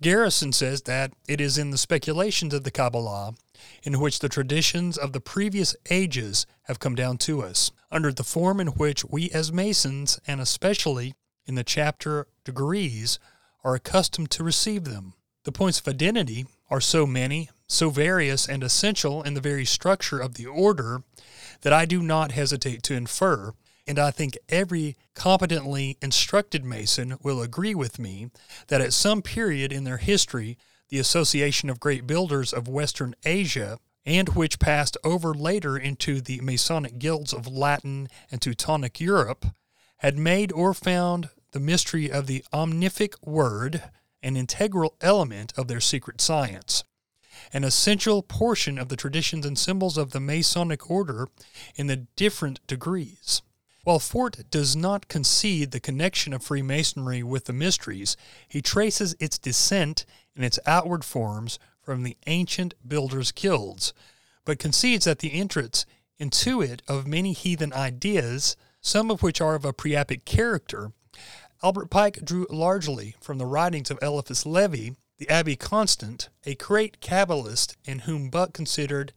[0.00, 3.34] Garrison says that it is in the speculations of the Kabbalah
[3.82, 8.24] in which the traditions of the previous ages have come down to us, under the
[8.24, 11.14] form in which we as Masons, and especially
[11.46, 13.18] in the chapter degrees,
[13.62, 15.12] are accustomed to receive them.
[15.44, 20.18] The points of identity are so many, so various, and essential in the very structure
[20.18, 21.02] of the order
[21.62, 23.52] that I do not hesitate to infer
[23.90, 28.30] and I think every competently instructed Mason will agree with me
[28.68, 30.58] that at some period in their history,
[30.90, 36.40] the Association of Great Builders of Western Asia, and which passed over later into the
[36.40, 39.46] Masonic guilds of Latin and Teutonic Europe,
[39.98, 43.82] had made or found the mystery of the omnific word
[44.22, 46.84] an integral element of their secret science,
[47.52, 51.28] an essential portion of the traditions and symbols of the Masonic order
[51.76, 53.42] in the different degrees.
[53.84, 59.38] While Fort does not concede the connection of Freemasonry with the mysteries, he traces its
[59.38, 60.04] descent
[60.36, 63.92] in its outward forms from the ancient builders' guilds,
[64.44, 65.86] but concedes that the entrance
[66.18, 70.92] into it of many heathen ideas, some of which are of a priapic character,
[71.62, 77.02] Albert Pike drew largely from the writings of Eliphas Levi, the Abbé Constant, a great
[77.02, 79.12] Kabbalist in whom Buck considered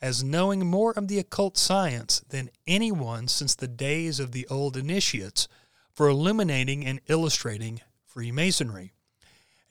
[0.00, 4.76] as knowing more of the occult science than anyone since the days of the old
[4.76, 5.48] initiates
[5.92, 8.92] for illuminating and illustrating Freemasonry.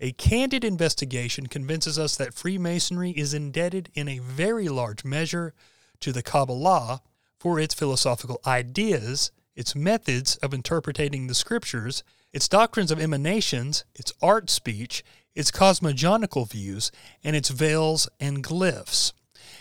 [0.01, 5.53] A candid investigation convinces us that Freemasonry is indebted in a very large measure
[6.01, 7.01] to the Kabbalah
[7.39, 14.11] for its philosophical ideas, its methods of interpreting the scriptures, its doctrines of emanations, its
[14.21, 15.01] art speech,
[15.37, 16.91] its cosmogonical views,
[17.23, 19.13] and its veils and glyphs.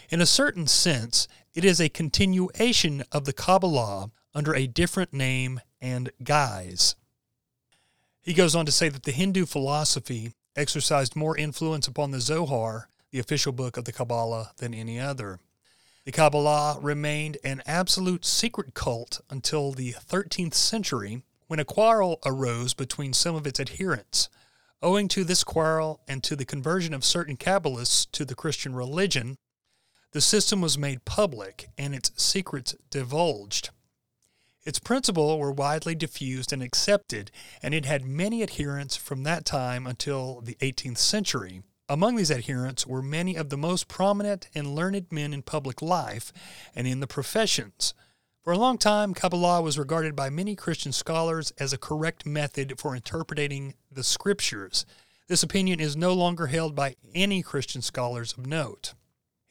[0.08, 5.60] In a certain sense, it is a continuation of the Kabbalah under a different name
[5.78, 6.96] and guise.
[8.22, 12.88] He goes on to say that the Hindu philosophy exercised more influence upon the Zohar,
[13.10, 15.40] the official book of the Kabbalah, than any other.
[16.06, 22.72] The Kabbalah remained an absolute secret cult until the 13th century, when a quarrel arose
[22.72, 24.30] between some of its adherents.
[24.82, 29.36] Owing to this quarrel and to the conversion of certain Kabbalists to the Christian religion,
[30.12, 33.70] the system was made public and its secrets divulged.
[34.66, 37.30] Its principles were widely diffused and accepted,
[37.62, 41.62] and it had many adherents from that time until the 18th century.
[41.88, 46.32] Among these adherents were many of the most prominent and learned men in public life
[46.74, 47.94] and in the professions.
[48.46, 52.78] For a long time, Kabbalah was regarded by many Christian scholars as a correct method
[52.78, 54.86] for interpreting the scriptures.
[55.26, 58.94] This opinion is no longer held by any Christian scholars of note.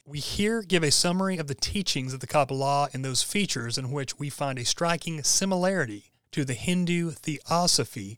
[0.06, 3.90] We here give a summary of the teachings of the Kabbalah and those features in
[3.90, 8.16] which we find a striking similarity to the Hindu theosophy,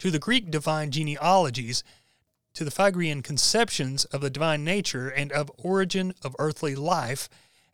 [0.00, 1.84] to the Greek divine genealogies,
[2.54, 7.28] to the Phagrian conceptions of the divine nature and of origin of earthly life,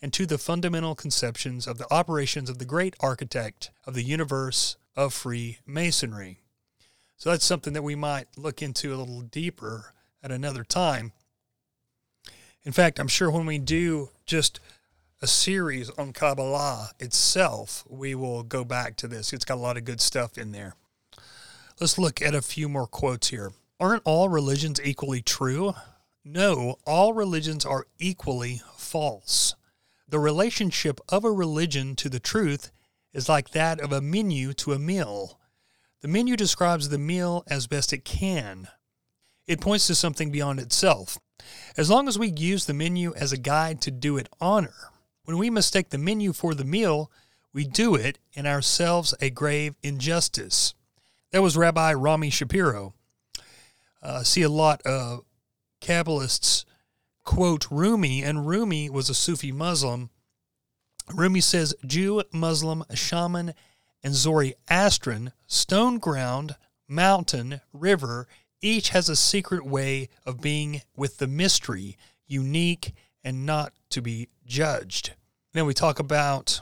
[0.05, 4.77] and to the fundamental conceptions of the operations of the great architect of the universe
[4.95, 6.41] of Freemasonry.
[7.17, 11.13] So that's something that we might look into a little deeper at another time.
[12.65, 14.61] In fact, I'm sure when we do just
[15.23, 19.33] a series on Kabbalah itself, we will go back to this.
[19.33, 20.75] It's got a lot of good stuff in there.
[21.81, 23.53] Let's look at a few more quotes here.
[23.81, 25.73] Aren't all religions equally true?
[26.23, 29.55] No, all religions are equally false.
[30.15, 32.71] The relationship of a religion to the truth
[33.13, 35.41] is like that of a menu to a meal.
[36.03, 38.69] The menu describes the meal as best it can.
[39.49, 41.19] It points to something beyond itself.
[41.77, 44.77] As long as we use the menu as a guide to do it honor,
[45.25, 47.11] when we mistake the menu for the meal,
[47.53, 50.75] we do it in ourselves a grave injustice.
[51.33, 52.95] That was Rabbi Rami Shapiro.
[54.01, 55.25] Uh, see a lot of
[55.81, 56.67] Kabbalists
[57.25, 60.11] quote Rumi, and Rumi was a Sufi Muslim.
[61.13, 63.55] Rumi says Jew, Muslim, shaman,
[64.03, 66.57] and Zoroastrian, stone ground,
[66.89, 68.29] mountain, river,
[68.61, 74.29] each has a secret way of being with the mystery, unique and not to be
[74.47, 75.13] judged.
[75.53, 76.61] Then we talk about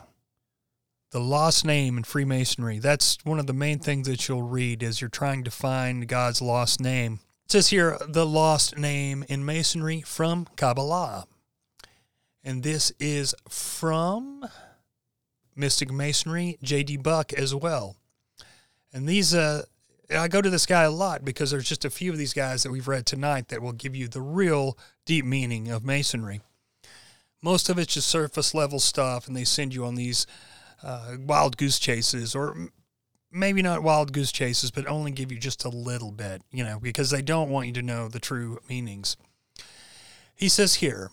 [1.11, 2.79] the lost name in Freemasonry.
[2.79, 6.41] That's one of the main things that you'll read as you're trying to find God's
[6.41, 7.19] lost name.
[7.47, 11.25] Says here, the lost name in Masonry from Kabbalah.
[12.43, 14.45] And this is from
[15.55, 16.97] Mystic Masonry, J.D.
[16.97, 17.95] Buck as well.
[18.91, 19.63] And these, uh,
[20.11, 22.63] I go to this guy a lot because there's just a few of these guys
[22.63, 26.41] that we've read tonight that will give you the real deep meaning of Masonry.
[27.41, 30.25] Most of it's just surface level stuff, and they send you on these
[30.81, 32.69] uh, wild goose chases, or
[33.33, 36.79] maybe not wild goose chases, but only give you just a little bit, you know,
[36.79, 39.17] because they don't want you to know the true meanings.
[40.35, 41.09] He says here,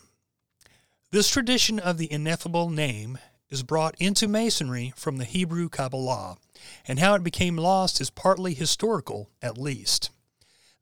[1.10, 3.18] this tradition of the ineffable name
[3.48, 6.36] is brought into Masonry from the Hebrew Kabbalah,
[6.86, 10.10] and how it became lost is partly historical, at least.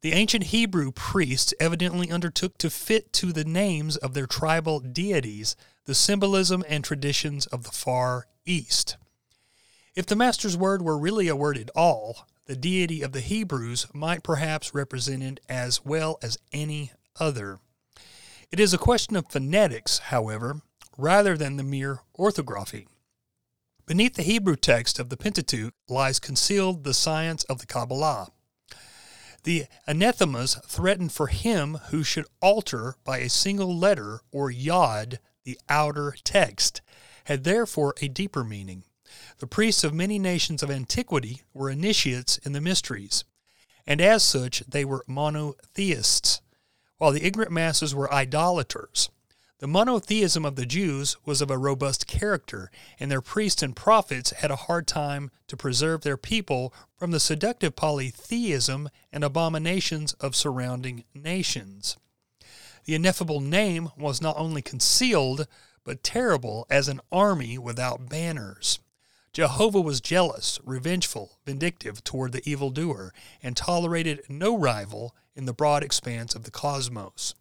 [0.02, 5.56] The ancient Hebrew priests evidently undertook to fit to the names of their tribal deities
[5.86, 8.96] the symbolism and traditions of the Far East.
[9.98, 13.88] If the Master's word were really a word at all, the deity of the Hebrews
[13.92, 17.58] might perhaps represent it as well as any other.
[18.52, 20.60] It is a question of phonetics, however,
[20.96, 22.86] rather than the mere orthography.
[23.86, 28.28] Beneath the Hebrew text of the Pentateuch lies concealed the science of the Kabbalah.
[29.42, 35.58] The anathemas threaten for him who should alter by a single letter or yod the
[35.68, 36.82] outer text,
[37.24, 38.84] had therefore a deeper meaning.
[39.38, 43.24] The priests of many nations of antiquity were initiates in the mysteries,
[43.86, 46.40] and as such they were monotheists,
[46.98, 49.10] while the ignorant masses were idolaters.
[49.60, 54.30] The monotheism of the Jews was of a robust character, and their priests and prophets
[54.30, 60.36] had a hard time to preserve their people from the seductive polytheism and abominations of
[60.36, 61.96] surrounding nations.
[62.84, 65.46] The ineffable name was not only concealed,
[65.82, 68.78] but terrible as an army without banners.
[69.38, 75.84] Jehovah was jealous, revengeful, vindictive toward the evildoer, and tolerated no rival in the broad
[75.84, 77.36] expanse of the cosmos.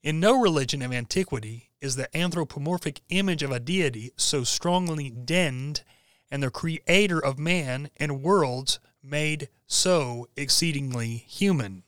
[0.00, 5.82] In no religion of antiquity is the anthropomorphic image of a deity so strongly denned,
[6.30, 11.82] and the creator of man and worlds made so exceedingly human.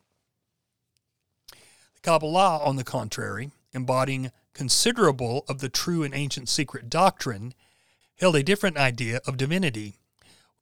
[1.94, 7.54] The Kabbalah, on the contrary, embodying considerable of the true and ancient secret doctrine,
[8.18, 9.96] held a different idea of divinity.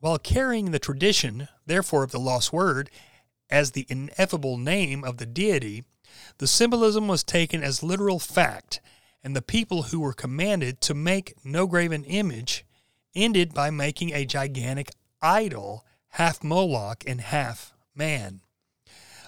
[0.00, 2.90] While carrying the tradition, therefore, of the lost word
[3.48, 5.84] as the ineffable name of the deity,
[6.38, 8.80] the symbolism was taken as literal fact,
[9.22, 12.64] and the people who were commanded to make no graven image
[13.14, 14.90] ended by making a gigantic
[15.22, 18.40] idol, half Moloch and half man.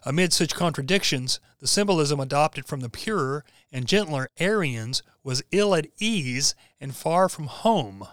[0.05, 5.89] Amid such contradictions, the symbolism adopted from the purer and gentler Aryans was ill at
[5.99, 8.07] ease and far from home.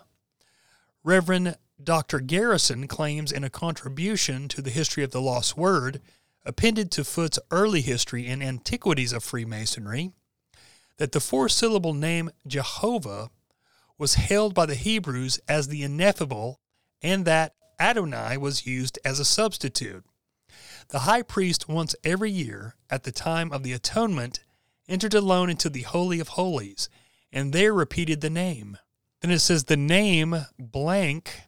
[1.04, 2.22] Reverend Dr.
[2.22, 6.02] Garrison claims in a contribution to the history of the lost word
[6.46, 10.12] appended to Fort's early history and antiquities of Freemasonry
[10.98, 13.32] that the four syllable name Jehovah
[13.98, 16.62] was hailed by the Hebrews as the ineffable
[17.02, 20.06] and that Adonai was used as a substitute.
[20.90, 24.44] The high priest once every year, at the time of the atonement,
[24.88, 26.90] entered alone into the Holy of Holies
[27.32, 28.78] and there repeated the name.
[29.24, 31.44] Then it says the name blank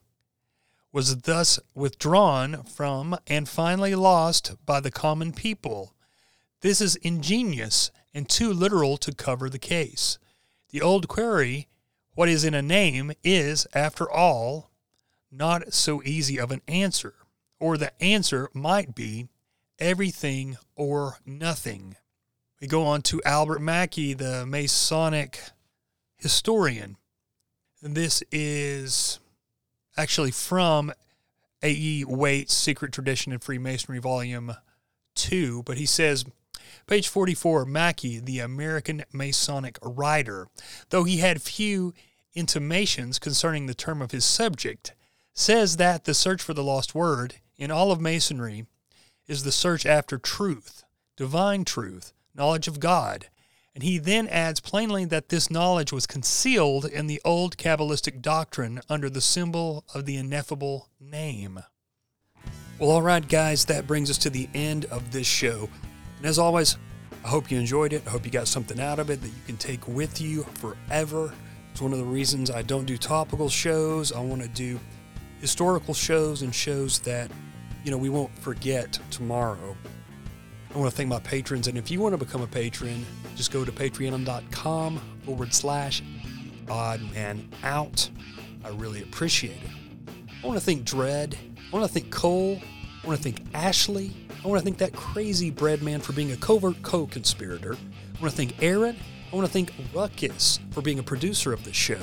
[0.94, 5.94] was thus withdrawn from and finally lost by the common people.
[6.62, 10.18] This is ingenious and too literal to cover the case.
[10.70, 11.68] The old query,
[12.14, 14.72] what is in a name, is, after all,
[15.30, 17.16] not so easy of an answer,
[17.60, 19.28] or the answer might be
[19.80, 21.98] everything or nothing.
[22.62, 25.42] We go on to Albert Mackey, the Masonic
[26.16, 26.96] historian.
[27.82, 29.20] And this is
[29.98, 30.92] actually from
[31.62, 32.06] A.E.
[32.06, 34.56] Waite's Secret Tradition in Freemasonry, Volume
[35.16, 35.64] 2.
[35.64, 36.26] But he says,
[36.88, 40.48] page 44, Mackey, the American Masonic writer,
[40.90, 41.94] though he had few
[42.34, 44.94] intimations concerning the term of his subject,
[45.34, 48.66] says that the search for the lost word in all of Masonry
[49.28, 50.84] is the search after truth,
[51.16, 53.28] divine truth, knowledge of God.
[53.76, 58.80] And he then adds plainly that this knowledge was concealed in the old Kabbalistic doctrine
[58.90, 61.60] under the symbol of the ineffable name.
[62.80, 65.70] Well, all right, guys, that brings us to the end of this show.
[66.18, 66.78] And as always,
[67.26, 68.04] I hope you enjoyed it.
[68.08, 71.34] I hope you got something out of it that you can take with you forever.
[71.72, 74.14] It's one of the reasons I don't do topical shows.
[74.14, 74.80] I want to do
[75.42, 77.30] historical shows and shows that,
[77.84, 79.76] you know, we won't forget tomorrow.
[80.76, 81.70] I want to thank my patrons.
[81.70, 83.06] And if you want to become a patron,
[83.38, 86.04] just go to patreon.com forward slash
[86.70, 88.10] odd man out.
[88.66, 89.70] I really appreciate it.
[90.44, 91.38] I want to thank Dread.
[91.58, 92.60] I want to thank Cole.
[93.02, 94.12] I want to thank Ashley.
[94.44, 97.74] I want to thank that crazy bread man for being a covert co conspirator.
[97.74, 98.98] I want to thank Aaron.
[99.32, 102.02] I want to thank Ruckus for being a producer of the show.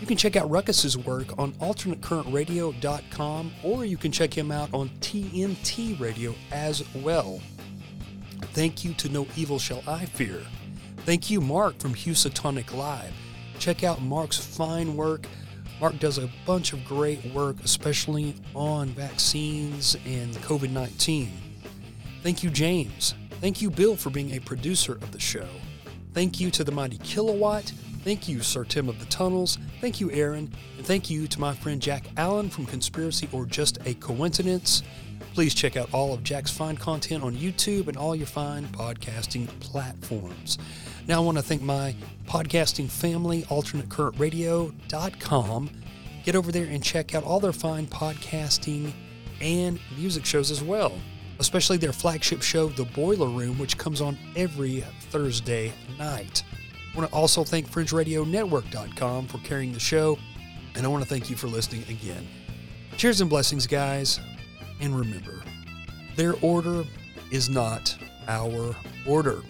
[0.00, 4.88] You can check out Ruckus's work on alternatecurrentradio.com or you can check him out on
[5.00, 7.40] TNT Radio as well.
[8.46, 10.42] Thank you to No Evil Shall I Fear.
[10.98, 13.12] Thank you, Mark from Housatonic Live.
[13.58, 15.26] Check out Mark's fine work.
[15.80, 21.32] Mark does a bunch of great work, especially on vaccines and COVID 19.
[22.22, 23.14] Thank you, James.
[23.40, 25.48] Thank you, Bill, for being a producer of the show.
[26.14, 27.72] Thank you to the Mighty Kilowatt.
[28.02, 29.58] Thank you, Sir Tim of the Tunnels.
[29.80, 30.52] Thank you, Aaron.
[30.76, 34.82] And thank you to my friend Jack Allen from Conspiracy or Just a Coincidence.
[35.34, 39.46] Please check out all of Jack's fine content on YouTube and all your fine podcasting
[39.60, 40.58] platforms.
[41.06, 41.94] Now, I want to thank my
[42.26, 45.70] podcasting family, alternatecurrentradio.com.
[46.24, 48.92] Get over there and check out all their fine podcasting
[49.40, 50.92] and music shows as well,
[51.38, 56.44] especially their flagship show, The Boiler Room, which comes on every Thursday night.
[56.92, 60.18] I want to also thank FringeRadioNetwork.com for carrying the show,
[60.74, 62.28] and I want to thank you for listening again.
[62.98, 64.20] Cheers and blessings, guys,
[64.80, 65.42] and remember,
[66.16, 66.84] their order
[67.30, 67.96] is not
[68.28, 68.76] our
[69.06, 69.42] order.